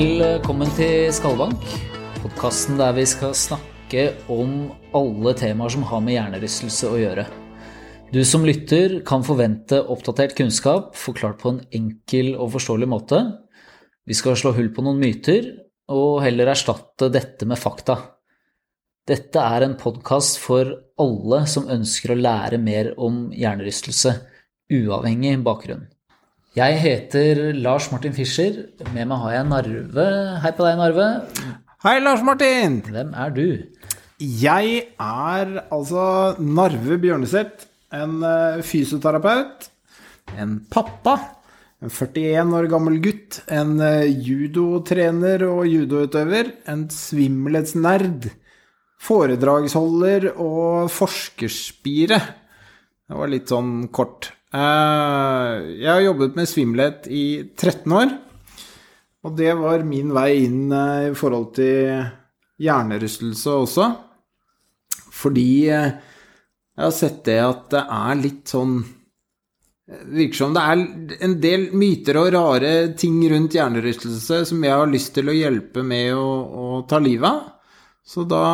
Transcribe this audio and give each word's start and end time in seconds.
Velkommen 0.00 0.70
til 0.78 1.10
Skallbank, 1.12 1.64
podkasten 2.22 2.78
der 2.80 2.94
vi 2.96 3.02
skal 3.04 3.34
snakke 3.36 4.06
om 4.32 4.70
alle 4.96 5.34
temaer 5.36 5.74
som 5.74 5.82
har 5.90 6.00
med 6.00 6.14
hjernerystelse 6.14 6.88
å 6.88 6.96
gjøre. 6.96 7.26
Du 8.08 8.22
som 8.24 8.46
lytter 8.48 8.94
kan 9.04 9.26
forvente 9.26 9.82
oppdatert 9.92 10.32
kunnskap 10.38 10.96
forklart 10.96 11.36
på 11.42 11.52
en 11.52 11.60
enkel 11.76 12.32
og 12.38 12.54
forståelig 12.54 12.88
måte. 12.88 13.20
Vi 14.08 14.16
skal 14.16 14.40
slå 14.40 14.54
hull 14.56 14.72
på 14.72 14.86
noen 14.86 15.04
myter, 15.04 15.52
og 15.92 16.22
heller 16.24 16.54
erstatte 16.54 17.12
dette 17.12 17.44
med 17.44 17.60
fakta. 17.60 17.98
Dette 19.04 19.44
er 19.52 19.68
en 19.68 19.76
podkast 19.84 20.40
for 20.40 20.78
alle 20.96 21.44
som 21.44 21.68
ønsker 21.68 22.16
å 22.16 22.22
lære 22.24 22.64
mer 22.64 22.94
om 22.96 23.26
hjernerystelse, 23.36 24.16
uavhengig 24.80 25.36
bakgrunn. 25.44 25.90
Jeg 26.58 26.80
heter 26.82 27.38
Lars 27.62 27.84
Martin 27.92 28.10
Fischer. 28.10 28.56
Med 28.90 29.06
meg 29.06 29.20
har 29.22 29.34
jeg 29.36 29.46
Narve. 29.46 30.06
Hei 30.42 30.50
på 30.58 30.64
deg, 30.66 30.80
Narve. 30.80 31.04
Hei, 31.84 31.92
Lars 32.02 32.24
Martin! 32.26 32.80
Hvem 32.90 33.12
er 33.14 33.36
du? 33.36 33.44
Jeg 34.18 34.80
er 34.98 35.52
altså 35.70 36.06
Narve 36.42 36.98
Bjørneseth. 36.98 37.68
En 37.94 38.16
eh, 38.26 38.64
fysioterapeut. 38.66 39.68
En 40.42 40.56
pappa. 40.74 41.14
En 41.78 41.94
41 41.94 42.58
år 42.58 42.66
gammel 42.74 42.98
gutt. 43.06 43.38
En 43.46 43.78
eh, 43.86 44.10
judotrener 44.10 45.46
og 45.46 45.70
judoutøver. 45.70 46.50
En 46.66 46.88
svimmelhetsnerd. 46.90 48.26
Foredragsholder 48.98 50.32
og 50.34 50.90
forskerspire. 50.98 52.20
Det 53.06 53.22
var 53.22 53.34
litt 53.38 53.54
sånn 53.54 53.86
kort. 53.94 54.32
Eh, 54.50 55.56
jeg 55.78 55.86
har 55.86 56.00
jobbet 56.02 56.34
med 56.34 56.48
svimmelhet 56.50 57.06
i 57.06 57.24
13 57.54 57.92
år. 57.94 58.14
Og 59.22 59.34
det 59.38 59.52
var 59.58 59.84
min 59.86 60.10
vei 60.16 60.30
inn 60.46 60.72
eh, 60.74 61.10
i 61.12 61.18
forhold 61.18 61.52
til 61.58 62.00
hjernerystelse 62.60 63.54
også. 63.54 63.90
Fordi 65.14 65.50
eh, 65.70 65.92
jeg 66.74 66.82
har 66.82 66.96
sett 66.96 67.22
det 67.28 67.38
at 67.44 67.68
det 67.76 67.84
er 68.00 68.24
litt 68.24 68.50
sånn 68.50 68.80
virker 69.90 70.38
som 70.38 70.52
det 70.54 70.62
er 70.62 70.82
en 71.26 71.32
del 71.42 71.64
myter 71.74 72.14
og 72.20 72.28
rare 72.30 72.74
ting 72.98 73.16
rundt 73.30 73.56
hjernerystelse 73.58 74.44
som 74.46 74.62
jeg 74.62 74.70
har 74.70 74.86
lyst 74.86 75.16
til 75.16 75.30
å 75.30 75.34
hjelpe 75.34 75.82
med 75.82 76.14
å, 76.14 76.28
å 76.46 76.66
ta 76.90 77.00
livet 77.02 77.26
av. 77.26 77.40
Så 78.06 78.24
da 78.26 78.44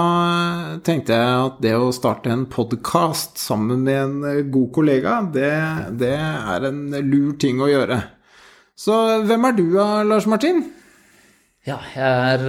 tenkte 0.85 1.15
jeg 1.15 1.43
at 1.47 1.61
det 1.65 1.73
å 1.79 1.93
starte 1.95 2.33
en 2.33 2.45
podkast 2.51 3.39
sammen 3.41 3.85
med 3.87 4.01
en 4.01 4.49
god 4.53 4.73
kollega, 4.75 5.21
det, 5.33 5.53
det, 6.03 6.17
er 6.19 6.67
en 6.69 6.81
lur 7.07 7.37
ting 7.41 7.63
å 7.63 7.71
gjøre. 7.71 8.01
Så 8.77 8.97
hvem 9.25 9.47
er 9.49 9.55
du 9.57 9.69
da, 9.73 9.87
Lars 10.05 10.27
Martin? 10.29 10.65
Ja, 11.67 11.79
jeg 11.95 12.35
er 12.35 12.43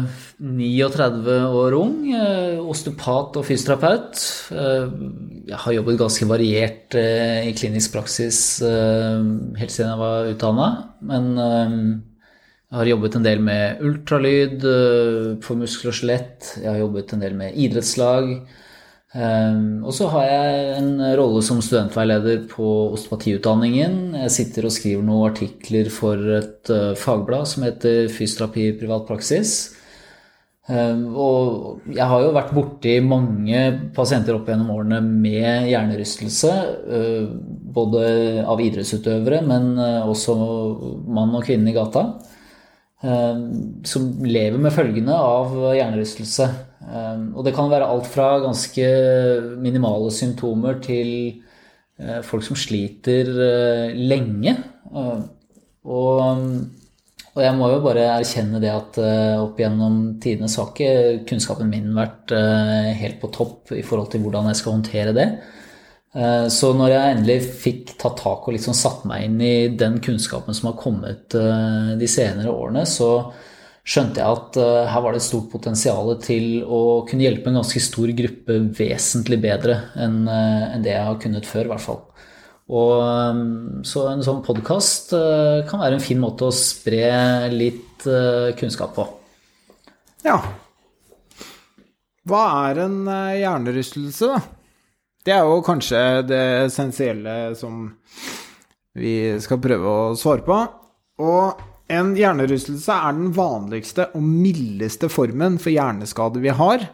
uh, 0.00 0.24
39 0.40 1.36
år 1.60 1.76
ung, 1.78 1.94
uh, 2.12 2.58
osteopat 2.72 3.38
og 3.40 3.46
fysioterapeut. 3.46 4.24
Jeg 4.50 5.60
har 5.60 5.76
jobbet 5.76 6.00
ganske 6.00 6.28
variert 6.28 6.96
i 6.96 7.52
klinisk 7.56 7.94
praksis 7.94 8.40
helt 8.64 9.72
siden 9.72 9.92
jeg 9.92 10.00
var 10.00 10.32
utdanna, 10.32 10.68
men 11.04 11.30
jeg 12.70 12.80
har 12.80 12.88
jobbet 12.90 13.16
en 13.18 13.26
del 13.26 13.42
med 13.44 13.82
ultralyd 13.86 14.64
for 15.44 15.60
muskel 15.60 15.92
og 15.92 15.98
skjelett. 15.98 16.54
Jeg 16.58 16.70
har 16.72 16.80
jobbet 16.80 17.12
en 17.14 17.22
del 17.22 17.36
med 17.38 17.58
idrettslag. 17.60 18.32
Og 19.14 19.92
så 19.94 20.08
har 20.10 20.24
jeg 20.26 20.72
en 20.80 20.90
rolle 21.20 21.42
som 21.46 21.60
studentveileder 21.62 22.48
på 22.50 22.66
osteopatiutdanningen. 22.96 24.16
Jeg 24.24 24.34
sitter 24.34 24.66
og 24.66 24.74
skriver 24.74 25.06
noen 25.06 25.30
artikler 25.30 25.92
for 25.94 26.18
et 26.40 26.74
fagblad 26.98 27.46
som 27.46 27.68
heter 27.68 28.10
Fysioterapi 28.10 28.66
i 28.72 28.76
privat 28.80 29.06
praksis. 29.06 29.54
Og 30.66 31.86
jeg 31.94 32.10
har 32.10 32.24
jo 32.24 32.34
vært 32.34 32.54
borti 32.56 32.96
mange 33.06 33.62
pasienter 33.94 34.34
opp 34.34 34.50
gjennom 34.50 34.74
årene 34.74 34.98
med 35.04 35.70
hjernerystelse. 35.70 36.54
Både 37.78 38.06
av 38.42 38.66
idrettsutøvere, 38.66 39.44
men 39.46 39.76
også 39.78 40.34
mann 41.06 41.38
og 41.38 41.46
kvinne 41.46 41.70
i 41.70 41.76
gata. 41.76 42.08
Som 43.84 44.04
lever 44.24 44.60
med 44.60 44.72
følgene 44.72 45.12
av 45.12 45.52
hjernerystelse. 45.76 46.46
Og 47.34 47.42
det 47.44 47.52
kan 47.56 47.68
være 47.72 47.88
alt 47.88 48.06
fra 48.08 48.38
ganske 48.40 48.86
minimale 49.60 50.12
symptomer 50.14 50.78
til 50.84 51.10
folk 52.24 52.46
som 52.46 52.56
sliter 52.56 53.28
lenge. 53.98 54.54
Og, 54.94 55.26
og 55.84 57.42
jeg 57.44 57.58
må 57.58 57.68
jo 57.74 57.82
bare 57.84 58.06
erkjenne 58.14 58.62
det 58.62 58.72
at 58.72 58.96
opp 59.42 59.60
gjennom 59.60 60.00
tidene 60.22 60.48
så 60.48 60.64
har 60.64 60.72
ikke 60.72 61.26
kunnskapen 61.28 61.68
min 61.72 61.92
vært 61.96 62.32
helt 63.00 63.20
på 63.20 63.32
topp 63.36 63.74
i 63.76 63.84
forhold 63.84 64.14
til 64.14 64.24
hvordan 64.24 64.48
jeg 64.48 64.62
skal 64.62 64.78
håndtere 64.78 65.16
det. 65.16 65.28
Så 66.14 66.68
når 66.78 66.92
jeg 66.92 67.14
endelig 67.16 67.36
fikk 67.58 67.88
tatt 67.98 68.20
tak 68.22 68.44
og 68.46 68.54
liksom 68.54 68.76
satt 68.78 69.02
meg 69.10 69.24
inn 69.26 69.40
i 69.42 69.54
den 69.74 69.96
kunnskapen 69.98 70.54
som 70.54 70.68
har 70.70 70.76
kommet 70.78 71.34
de 71.34 72.08
senere 72.10 72.52
årene, 72.54 72.84
så 72.86 73.32
skjønte 73.82 74.22
jeg 74.22 74.38
at 74.38 74.58
her 74.92 75.02
var 75.02 75.10
det 75.10 75.18
et 75.20 75.26
stort 75.26 75.50
potensial 75.50 76.12
til 76.22 76.62
å 76.62 77.02
kunne 77.08 77.26
hjelpe 77.26 77.50
en 77.50 77.58
ganske 77.58 77.82
stor 77.82 78.14
gruppe 78.14 78.60
vesentlig 78.78 79.40
bedre 79.42 79.80
enn 79.98 80.22
det 80.86 80.94
jeg 80.94 81.10
har 81.10 81.18
kunnet 81.26 81.50
før, 81.50 81.66
i 81.66 81.74
hvert 81.74 81.86
fall. 81.90 82.00
Og, 82.78 83.42
så 83.84 84.06
en 84.14 84.22
sånn 84.24 84.40
podkast 84.46 85.18
kan 85.66 85.82
være 85.82 85.98
en 85.98 86.06
fin 86.06 86.22
måte 86.22 86.46
å 86.46 86.54
spre 86.54 87.10
litt 87.50 88.06
kunnskap 88.62 88.94
på. 88.96 89.10
Ja. 90.22 90.38
Hva 92.24 92.44
er 92.70 92.86
en 92.86 93.00
hjernerystelse, 93.34 94.30
da? 94.30 94.38
Det 95.24 95.32
er 95.32 95.46
jo 95.48 95.62
kanskje 95.64 95.98
det 96.28 96.42
essensielle 96.66 97.54
som 97.56 97.86
vi 98.92 99.14
skal 99.40 99.60
prøve 99.64 99.88
å 99.88 100.16
svare 100.20 100.44
på. 100.44 100.58
Og 101.24 101.62
en 101.92 102.12
hjernerystelse 102.18 102.92
er 102.92 103.16
den 103.16 103.32
vanligste 103.36 104.10
og 104.12 104.24
mildeste 104.24 105.08
formen 105.12 105.56
for 105.60 105.72
hjerneskade 105.72 106.42
vi 106.44 106.52
har. 106.52 106.84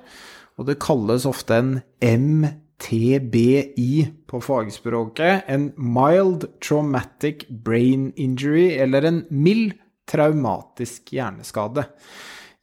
Og 0.59 0.69
det 0.69 0.79
kalles 0.83 1.27
ofte 1.27 1.59
en 1.59 1.73
MTBI 2.07 3.93
på 4.31 4.41
fagspråket. 4.47 5.49
En 5.51 5.73
mild 5.75 6.47
traumatic 6.63 7.49
brain 7.51 8.13
injury, 8.15 8.77
eller 8.79 9.09
en 9.09 9.25
mild 9.31 9.75
traumatisk 10.11 11.11
hjerneskade. 11.17 11.87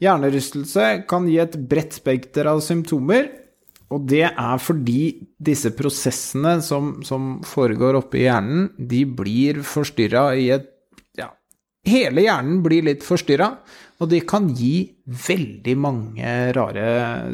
Hjernerystelse 0.03 1.03
kan 1.09 1.27
gi 1.27 1.39
et 1.41 1.59
bredt 1.67 1.95
spekter 1.99 2.47
av 2.51 2.63
symptomer, 2.63 3.46
og 3.93 4.07
det 4.09 4.25
er 4.27 4.57
fordi 4.59 5.27
disse 5.39 5.71
prosessene 5.75 6.61
som, 6.65 7.03
som 7.07 7.41
foregår 7.47 7.95
oppe 8.01 8.17
i 8.19 8.25
hjernen, 8.25 8.69
de 8.75 9.05
blir 9.07 9.63
forstyrra 9.65 10.35
i 10.35 10.49
et 10.57 10.73
Ja, 11.17 11.29
hele 11.87 12.21
hjernen 12.25 12.63
blir 12.65 12.83
litt 12.83 13.03
forstyrra, 13.05 13.57
og 13.97 14.09
de 14.11 14.19
kan 14.27 14.49
gi 14.53 14.91
veldig 15.07 15.77
mange 15.79 16.53
rare 16.57 16.87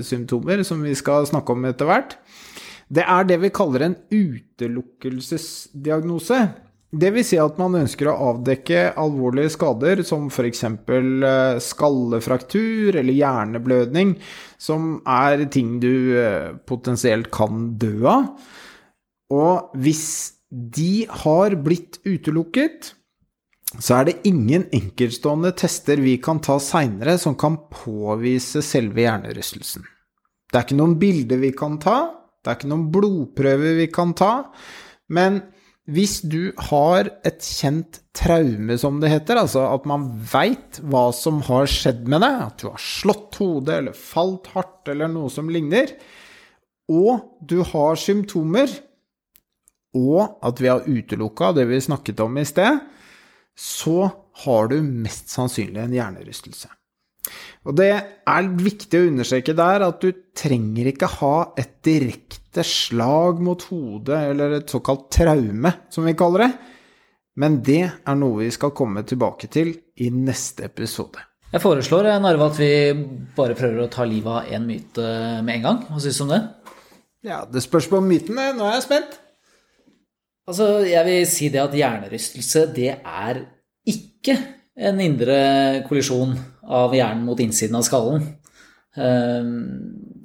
symptomer, 0.06 0.63
som 0.63 0.83
vi 0.86 0.95
skal 0.95 1.25
snakke 1.28 1.51
om 1.56 1.66
etter 1.68 1.86
hvert. 1.89 2.18
Det 2.94 3.04
er 3.10 3.24
det 3.28 3.38
vi 3.42 3.50
kaller 3.54 3.81
en 3.88 3.95
utelukkelsesdiagnose. 4.13 6.39
Det 6.94 7.10
vil 7.16 7.25
si 7.25 7.40
at 7.42 7.57
man 7.57 7.74
ønsker 7.80 8.06
å 8.10 8.18
avdekke 8.30 8.92
alvorlige 9.01 9.56
skader 9.56 10.04
som 10.06 10.28
f.eks. 10.30 10.62
skallefraktur 11.66 13.00
eller 13.00 13.18
hjerneblødning, 13.18 14.13
som 14.62 15.00
er 15.10 15.48
ting 15.54 15.80
du 15.81 16.13
potensielt 16.69 17.31
kan 17.34 17.72
dø 17.81 17.95
av. 18.06 18.28
Og 19.34 19.74
hvis 19.81 20.06
de 20.54 21.07
har 21.24 21.56
blitt 21.66 21.98
utelukket, 22.06 22.94
så 23.81 23.98
er 23.98 24.12
det 24.12 24.19
ingen 24.30 24.68
enkeltstående 24.69 25.50
tester 25.57 25.98
vi 25.98 26.19
kan 26.22 26.44
ta 26.45 26.60
seinere 26.62 27.18
som 27.18 27.34
kan 27.34 27.57
påvise 27.74 28.62
selve 28.62 29.01
hjernerystelsen. 29.01 29.81
Det 30.51 30.60
er 30.60 30.68
ikke 30.68 30.78
noen 30.78 31.00
bilder 31.01 31.42
vi 31.42 31.50
kan 31.57 31.80
ta, 31.81 31.98
det 32.44 32.51
er 32.51 32.60
ikke 32.60 32.69
noen 32.69 32.90
blodprøver 32.94 33.80
vi 33.81 33.90
kan 33.90 34.13
ta, 34.13 34.34
men 35.10 35.42
hvis 35.91 36.21
du 36.24 36.53
har 36.69 37.09
et 37.27 37.44
kjent 37.44 38.00
traume, 38.15 38.77
som 38.80 39.01
det 39.01 39.12
heter, 39.12 39.41
altså 39.41 39.65
at 39.68 39.88
man 39.89 40.06
veit 40.31 40.80
hva 40.80 41.09
som 41.15 41.41
har 41.50 41.68
skjedd 41.68 42.06
med 42.07 42.24
deg, 42.24 42.38
at 42.45 42.63
du 42.63 42.69
har 42.69 42.80
slått 42.80 43.35
hodet 43.41 43.81
eller 43.81 43.97
falt 43.97 44.47
hardt 44.53 44.94
eller 44.94 45.12
noe 45.12 45.31
som 45.33 45.51
ligner, 45.51 45.91
og 46.91 47.35
du 47.44 47.59
har 47.68 48.00
symptomer, 48.00 48.71
og 49.94 50.39
at 50.41 50.62
vi 50.63 50.71
har 50.71 50.88
utelukka 50.88 51.51
det 51.57 51.68
vi 51.69 51.83
snakket 51.83 52.24
om 52.24 52.39
i 52.39 52.47
sted, 52.47 52.80
så 53.53 54.07
har 54.45 54.71
du 54.71 54.80
mest 54.81 55.30
sannsynlig 55.35 55.83
en 55.83 55.94
hjernerystelse. 56.00 56.71
Og 57.64 57.75
det 57.80 57.90
er 57.94 58.50
viktig 58.60 59.00
å 59.00 59.08
understreke 59.08 59.56
der 59.56 59.86
at 59.86 60.04
du 60.04 60.12
trenger 60.36 60.90
ikke 60.92 61.10
ha 61.22 61.36
et 61.60 61.78
direkte 61.86 62.66
slag 62.68 63.40
mot 63.44 63.64
hodet, 63.70 64.20
eller 64.34 64.58
et 64.60 64.74
såkalt 64.74 65.08
traume, 65.14 65.72
som 65.94 66.08
vi 66.08 66.16
kaller 66.20 66.46
det, 66.46 66.52
men 67.40 67.62
det 67.66 67.84
er 67.88 68.18
noe 68.20 68.44
vi 68.44 68.52
skal 68.54 68.75
komme 68.78 69.06
tilbake 69.08 69.50
til 69.54 69.72
i 70.04 70.12
neste 70.14 70.68
episode. 70.68 71.24
Jeg 71.54 71.62
foreslår 71.62 72.10
Narve, 72.22 72.50
at 72.50 72.60
vi 72.60 72.70
bare 73.38 73.56
prøver 73.58 73.84
å 73.84 73.90
ta 73.94 74.06
livet 74.10 74.30
av 74.34 74.54
én 74.54 74.64
myte 74.66 75.04
med 75.46 75.60
en 75.60 75.66
gang. 75.68 75.81
Hva 75.90 76.02
syns 76.02 76.18
du 76.19 76.24
om 76.26 76.34
det? 76.34 76.42
Ja, 77.24 77.44
det 77.46 77.62
spørs 77.64 77.88
på 77.92 78.02
mytene. 78.04 78.52
Nå 78.58 78.66
er 78.68 78.80
jeg 78.80 78.86
spent. 78.88 79.19
Altså, 80.50 80.66
jeg 80.90 81.06
vil 81.08 81.28
si 81.30 81.50
det 81.54 81.62
at 81.62 81.78
hjernerystelse, 81.78 82.66
det 82.76 82.90
er 82.98 83.44
ikke 83.88 84.36
en 84.76 85.00
indre 85.04 85.38
kollisjon 85.88 86.34
av 86.63 86.95
hjernen 86.95 87.25
mot 87.27 87.39
innsiden 87.44 87.77
av 87.77 87.86
skallen. 87.88 88.25
Ehm, 88.94 89.54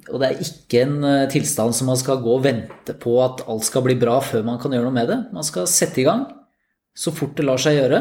og 0.09 0.21
det 0.21 0.27
er 0.27 0.43
ikke 0.45 0.83
en 0.85 0.97
eh, 1.05 1.29
tilstand 1.31 1.75
som 1.75 1.89
man 1.89 1.99
skal 1.99 2.21
gå 2.23 2.35
og 2.37 2.45
vente 2.45 2.95
på 3.01 3.15
at 3.23 3.43
alt 3.49 3.65
skal 3.67 3.83
bli 3.85 3.97
bra 3.99 4.19
før 4.23 4.45
man 4.47 4.59
kan 4.61 4.73
gjøre 4.73 4.87
noe 4.87 4.95
med 4.95 5.09
det. 5.11 5.19
Man 5.35 5.45
skal 5.45 5.69
sette 5.69 6.03
i 6.03 6.07
gang 6.07 6.27
så 6.97 7.13
fort 7.15 7.37
det 7.37 7.45
lar 7.47 7.61
seg 7.61 7.77
gjøre 7.77 7.99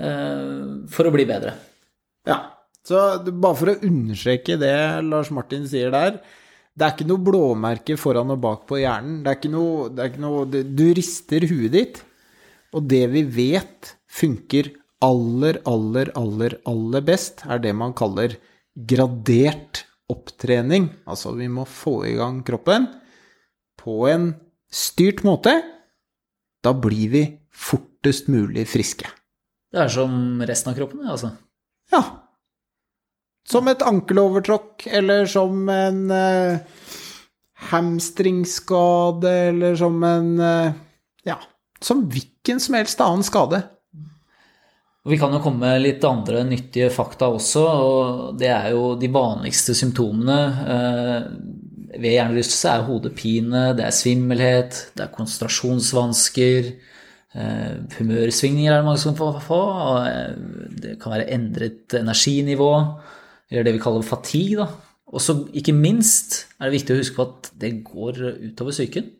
eh, 0.00 0.66
for 0.90 1.08
å 1.08 1.14
bli 1.14 1.26
bedre. 1.28 1.54
Ja, 2.28 2.38
så 2.86 3.20
bare 3.30 3.56
for 3.58 3.72
å 3.72 3.80
understreke 3.86 4.58
det 4.60 4.74
Lars 5.06 5.32
Martin 5.34 5.66
sier 5.68 5.92
der. 5.94 6.20
Det 6.70 6.86
er 6.86 6.94
ikke 6.94 7.08
noe 7.10 7.24
blåmerke 7.24 7.96
foran 8.00 8.32
og 8.32 8.40
bak 8.42 8.66
på 8.68 8.80
hjernen. 8.80 9.20
Det 9.24 9.32
er 9.32 9.40
ikke 9.40 9.52
noe, 9.52 9.88
det 9.92 10.04
er 10.04 10.12
ikke 10.12 10.22
noe 10.22 10.44
Du 10.48 10.84
rister 10.96 11.44
huet 11.50 11.74
ditt, 11.74 12.02
og 12.76 12.86
det 12.88 13.04
vi 13.12 13.24
vet 13.26 13.94
funker 14.10 14.70
aller, 15.04 15.60
aller, 15.68 16.10
aller, 16.18 16.56
aller 16.68 17.04
best, 17.04 17.44
er 17.48 17.62
det 17.62 17.72
man 17.76 17.94
kaller 17.96 18.36
gradert 18.74 19.84
opptrening. 20.10 20.90
Altså, 21.08 21.32
vi 21.38 21.48
må 21.50 21.66
få 21.68 22.00
i 22.08 22.16
gang 22.18 22.42
kroppen 22.46 22.88
på 23.80 24.04
en 24.10 24.32
styrt 24.70 25.24
måte. 25.26 25.54
Da 26.60 26.74
blir 26.76 27.12
vi 27.12 27.24
fortest 27.50 28.28
mulig 28.32 28.66
friske. 28.70 29.08
Det 29.70 29.84
er 29.84 29.92
som 29.92 30.42
resten 30.46 30.72
av 30.72 30.78
kroppen, 30.78 31.04
altså? 31.06 31.32
Ja. 31.92 32.02
Som 33.48 33.70
et 33.70 33.82
ankelovertråkk, 33.86 34.86
eller 34.90 35.26
som 35.30 35.68
en 35.72 36.02
eh, 36.14 36.60
hamstringskade, 37.70 39.32
eller 39.50 39.78
som 39.78 40.02
en 40.06 40.30
eh, 40.40 40.78
Ja, 41.28 41.36
som 41.84 42.06
hvilken 42.08 42.60
som 42.62 42.78
helst 42.78 43.00
annen 43.04 43.24
skade. 43.26 43.62
Vi 45.08 45.16
kan 45.16 45.32
jo 45.32 45.40
komme 45.40 45.64
med 45.64 45.80
litt 45.80 46.04
andre 46.04 46.42
nyttige 46.44 46.90
fakta 46.92 47.30
også, 47.32 47.62
og 47.64 48.38
det 48.40 48.50
er 48.52 48.66
jo 48.74 48.94
de 49.00 49.08
vanligste 49.12 49.72
symptomene 49.78 50.40
uh, 50.60 51.30
ved 51.96 52.12
hjernerystelse 52.14 52.74
er 52.74 52.84
hodepine, 52.86 53.62
det 53.78 53.86
er 53.86 53.96
svimmelhet, 53.96 54.76
det 54.94 55.06
er 55.06 55.14
konsentrasjonsvansker, 55.14 56.68
humørsvingninger 57.30 58.72
er 58.72 58.80
det 58.80 58.86
mange 58.86 59.02
som 59.02 59.16
får 59.18 59.40
få, 59.44 59.60
det 60.82 60.96
kan 61.02 61.14
være 61.14 61.28
endret 61.34 61.94
energinivå, 61.98 62.70
eller 63.50 63.66
det 63.66 63.74
vi 63.76 63.82
kaller 63.82 64.06
fatigue. 64.06 64.66
Og 65.10 65.22
så 65.22 65.36
ikke 65.58 65.74
minst 65.74 66.44
er 66.58 66.68
det 66.68 66.78
viktig 66.78 66.94
å 66.94 67.00
huske 67.00 67.18
på 67.18 67.26
at 67.26 67.50
det 67.62 67.72
går 67.86 68.20
utover 68.50 68.74
psyken. 68.74 69.10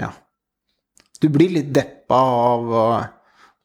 Ja. 0.00 0.12
Du 1.20 1.28
blir 1.32 1.52
litt 1.52 1.72
deppa 1.76 2.20
av 2.20 2.74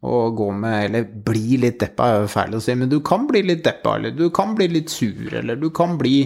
å 0.06 0.20
gå 0.38 0.50
med 0.54 0.78
Eller 0.88 1.08
bli 1.28 1.58
litt 1.62 1.80
deppa 1.82 2.08
er 2.12 2.24
jo 2.24 2.32
feil 2.32 2.56
å 2.58 2.62
si, 2.64 2.76
men 2.78 2.92
du 2.92 3.00
kan 3.06 3.26
bli 3.30 3.42
litt 3.46 3.64
deppa, 3.66 3.98
eller 4.00 4.16
du 4.16 4.30
kan 4.34 4.56
bli 4.58 4.70
litt 4.72 4.94
sur, 4.94 5.28
eller 5.34 5.60
du 5.60 5.70
kan 5.76 5.98
bli 6.00 6.18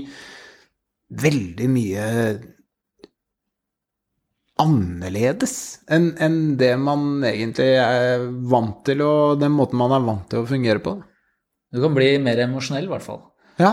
veldig 1.09 1.69
mye 1.73 2.05
annerledes 4.59 5.53
enn 5.91 6.11
en 6.21 6.35
det 6.59 6.73
man 6.81 7.23
egentlig 7.23 7.71
er 7.79 8.25
vant 8.51 8.83
til, 8.87 9.01
og 9.05 9.39
den 9.41 9.55
måten 9.55 9.79
man 9.79 9.95
er 9.95 10.05
vant 10.05 10.27
til 10.31 10.43
å 10.43 10.49
fungere 10.49 10.83
på. 10.83 10.97
Du 11.71 11.81
kan 11.83 11.95
bli 11.95 12.11
mer 12.21 12.41
emosjonell, 12.43 12.87
i 12.89 12.91
hvert 12.91 13.05
fall. 13.05 13.21
Ja. 13.59 13.71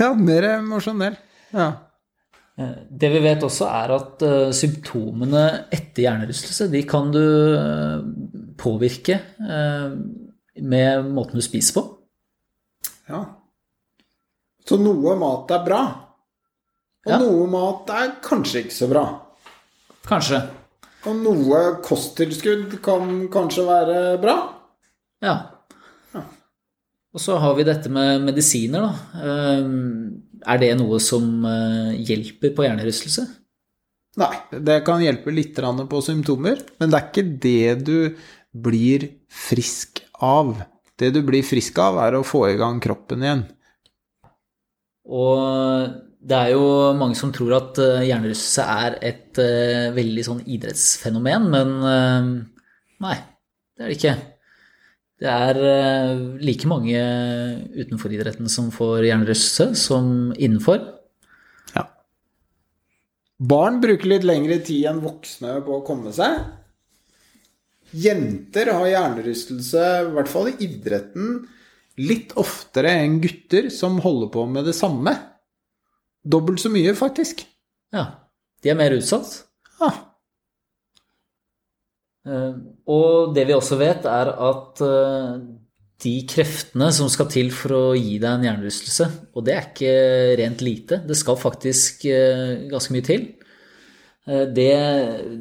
ja, 0.00 0.12
mer 0.28 0.48
emosjonell. 0.56 1.18
Ja. 1.52 1.70
Det 2.52 3.08
vi 3.14 3.20
vet 3.24 3.42
også, 3.46 3.64
er 3.64 3.94
at 3.96 4.22
symptomene 4.54 5.44
etter 5.72 6.04
hjernerystelse 6.04 6.66
de 6.72 6.82
kan 6.84 7.08
du 7.14 7.22
påvirke 8.60 9.16
med 10.60 11.08
måten 11.16 11.40
du 11.40 11.44
spiser 11.44 11.78
på. 11.78 11.84
Ja. 13.08 13.22
Så 14.68 14.76
noe 14.78 15.16
mat 15.18 15.50
er 15.56 15.64
bra, 15.64 15.80
og 17.02 17.10
ja. 17.10 17.18
noe 17.18 17.48
mat 17.50 17.88
er 17.96 18.12
kanskje 18.22 18.66
ikke 18.66 18.76
så 18.76 18.88
bra. 18.92 19.06
Kanskje. 20.06 20.42
Og 21.08 21.16
noe 21.18 21.62
kosttilskudd 21.82 22.76
kan 22.84 23.26
kanskje 23.32 23.64
være 23.66 23.96
bra. 24.22 24.36
Ja. 25.24 25.34
ja. 26.14 26.22
Og 27.12 27.22
så 27.22 27.40
har 27.42 27.56
vi 27.58 27.66
dette 27.66 27.90
med 27.90 28.22
medisiner, 28.28 28.86
da. 28.86 28.92
Er 30.46 30.58
det 30.62 30.72
noe 30.80 30.98
som 31.02 31.44
hjelper 31.94 32.52
på 32.56 32.66
hjernerystelse? 32.66 33.24
Nei, 34.20 34.34
det 34.60 34.82
kan 34.84 35.00
hjelpe 35.00 35.32
litt 35.32 35.56
på 35.56 36.00
symptomer, 36.04 36.60
men 36.80 36.90
det 36.92 36.98
er 36.98 37.06
ikke 37.08 37.28
det 37.40 37.74
du 37.86 37.96
blir 38.52 39.06
frisk 39.32 40.02
av. 40.20 40.58
Det 41.00 41.08
du 41.14 41.22
blir 41.24 41.40
frisk 41.46 41.78
av, 41.80 41.96
er 42.04 42.18
å 42.18 42.26
få 42.26 42.44
i 42.50 42.58
gang 42.60 42.80
kroppen 42.84 43.24
igjen. 43.24 43.44
Og 45.08 45.88
det 46.22 46.36
er 46.36 46.52
jo 46.52 46.92
mange 46.94 47.16
som 47.18 47.32
tror 47.34 47.56
at 47.56 47.80
hjernerystelse 47.80 48.66
er 48.84 48.98
et 49.00 49.40
veldig 49.96 50.26
sånn 50.28 50.44
idrettsfenomen, 50.44 51.48
men 51.56 51.72
nei, 53.02 53.16
det 53.72 53.86
er 53.86 53.88
det 53.88 53.96
ikke. 53.96 54.14
Det 55.22 55.30
er 55.30 55.58
like 56.42 56.66
mange 56.66 56.98
utenfor 57.76 58.10
idretten 58.10 58.48
som 58.50 58.72
får 58.74 59.06
hjernerystelse, 59.06 59.68
som 59.78 60.32
innenfor. 60.34 60.82
Ja. 61.76 61.84
Barn 63.38 63.78
bruker 63.84 64.10
litt 64.10 64.26
lengre 64.26 64.58
tid 64.66 64.88
enn 64.90 65.02
voksne 65.04 65.60
på 65.62 65.78
å 65.78 65.84
komme 65.86 66.10
seg. 66.16 66.40
Jenter 67.92 68.72
har 68.72 68.88
hjernerystelse, 68.88 69.86
i 70.08 70.12
hvert 70.16 70.30
fall 70.32 70.50
i 70.50 70.56
idretten, 70.64 71.42
litt 72.02 72.32
oftere 72.40 72.90
enn 73.04 73.20
gutter 73.22 73.68
som 73.70 74.00
holder 74.02 74.32
på 74.32 74.46
med 74.50 74.66
det 74.66 74.74
samme. 74.74 75.12
Dobbelt 76.24 76.62
så 76.62 76.72
mye, 76.72 76.96
faktisk. 76.98 77.44
Ja. 77.94 78.08
De 78.64 78.72
er 78.72 78.78
mer 78.78 78.96
utsatt. 78.96 79.44
Ja. 79.78 79.92
Og 82.22 83.34
det 83.34 83.46
vi 83.48 83.54
også 83.56 83.78
vet, 83.80 84.06
er 84.06 84.30
at 84.30 84.82
de 86.02 86.14
kreftene 86.26 86.88
som 86.94 87.10
skal 87.10 87.28
til 87.30 87.50
for 87.54 87.74
å 87.74 87.82
gi 87.94 88.18
deg 88.22 88.30
en 88.30 88.44
hjernerystelse, 88.46 89.06
og 89.34 89.46
det 89.46 89.54
er 89.54 89.68
ikke 89.68 89.94
rent 90.40 90.62
lite, 90.62 91.00
det 91.06 91.16
skal 91.18 91.38
faktisk 91.38 92.06
ganske 92.70 92.94
mye 92.94 93.06
til, 93.06 93.26
det, 94.54 94.74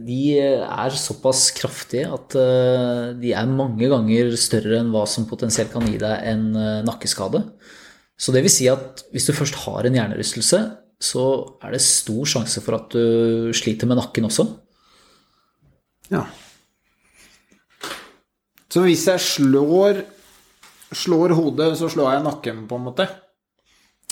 de 0.07 0.21
er 0.41 0.95
såpass 0.97 1.51
kraftige 1.53 2.07
at 2.09 2.33
de 3.21 3.33
er 3.37 3.51
mange 3.53 3.85
ganger 3.91 4.33
større 4.41 4.79
enn 4.81 4.89
hva 4.89 5.03
som 5.05 5.27
potensielt 5.29 5.69
kan 5.73 5.85
gi 5.85 5.99
deg 6.01 6.25
en 6.31 6.47
nakkeskade. 6.87 7.43
Så 8.17 8.33
det 8.33 8.41
vil 8.45 8.53
si 8.53 8.65
at 8.73 9.03
hvis 9.13 9.29
du 9.29 9.35
først 9.37 9.59
har 9.67 9.85
en 9.85 9.97
hjernerystelse, 9.97 10.63
så 11.01 11.25
er 11.61 11.73
det 11.73 11.81
stor 11.85 12.25
sjanse 12.29 12.61
for 12.61 12.77
at 12.77 12.93
du 12.93 13.53
sliter 13.57 13.89
med 13.89 13.97
nakken 14.01 14.27
også. 14.29 14.45
Ja. 16.13 16.25
Så 18.71 18.83
hvis 18.85 19.03
jeg 19.09 19.19
slår, 19.19 20.03
slår 20.95 21.35
hodet, 21.35 21.73
så 21.79 21.89
slår 21.91 22.15
jeg 22.15 22.25
nakken, 22.27 22.63
på 22.69 22.79
en 22.79 22.85
måte. 22.87 23.07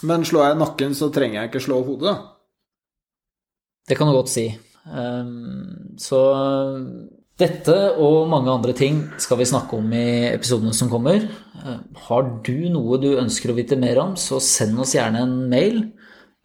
Men 0.07 0.25
slår 0.27 0.49
jeg 0.49 0.59
nakken, 0.59 0.95
så 0.95 1.09
trenger 1.15 1.41
jeg 1.41 1.51
ikke 1.51 1.63
slå 1.63 1.79
hodet. 1.87 2.15
Det 3.87 3.97
kan 3.97 4.09
du 4.09 4.15
godt 4.15 4.31
si. 4.31 4.49
Så 5.99 6.19
dette 7.39 7.75
og 8.03 8.27
mange 8.31 8.51
andre 8.51 8.73
ting 8.75 8.99
skal 9.21 9.39
vi 9.39 9.47
snakke 9.47 9.79
om 9.79 9.93
i 9.95 10.27
episodene 10.31 10.75
som 10.75 10.91
kommer. 10.91 11.23
Har 12.07 12.27
du 12.43 12.67
noe 12.71 12.99
du 12.99 13.13
ønsker 13.15 13.53
å 13.53 13.57
vite 13.57 13.79
mer 13.79 14.01
om, 14.03 14.15
så 14.19 14.41
send 14.43 14.79
oss 14.83 14.95
gjerne 14.97 15.23
en 15.23 15.37
mail 15.51 15.81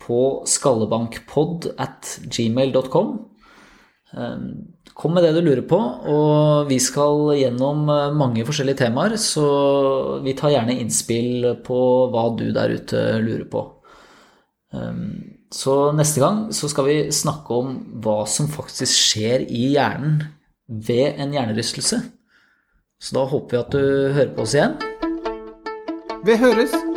på 0.05 0.21
skallebankpod 0.51 1.73
at 1.83 2.17
gmail.com. 2.31 3.15
Kom 4.95 5.17
med 5.17 5.25
det 5.27 5.33
du 5.35 5.41
lurer 5.43 5.65
på, 5.67 5.79
og 6.07 6.69
vi 6.71 6.79
skal 6.79 7.33
gjennom 7.35 7.83
mange 8.15 8.45
forskjellige 8.47 8.85
temaer, 8.85 9.17
så 9.19 9.47
vi 10.23 10.37
tar 10.39 10.53
gjerne 10.55 10.77
innspill 10.79 11.49
på 11.67 11.79
hva 12.15 12.29
du 12.39 12.47
der 12.55 12.77
ute 12.79 13.03
lurer 13.25 13.49
på. 13.51 13.65
Så 15.55 15.75
neste 15.99 16.23
gang 16.23 16.47
så 16.55 16.71
skal 16.71 16.89
vi 16.89 16.97
snakke 17.15 17.59
om 17.59 17.77
hva 18.07 18.21
som 18.31 18.51
faktisk 18.51 18.95
skjer 18.95 19.47
i 19.51 19.75
hjernen 19.75 20.23
ved 20.71 21.19
en 21.19 21.35
hjernerystelse. 21.35 22.01
Så 23.03 23.19
da 23.19 23.27
håper 23.29 23.57
vi 23.57 23.63
at 23.65 23.75
du 23.75 23.85
hører 24.15 24.35
på 24.35 24.47
oss 24.47 24.55
igjen. 24.55 24.79
Vi 26.25 26.39
høres! 26.39 26.94